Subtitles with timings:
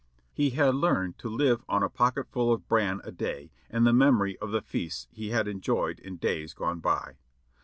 [0.33, 4.35] He had learned to live on a pocketful of bran a day and the memory
[4.39, 7.17] of the feasts he had enjoyed in days gone by.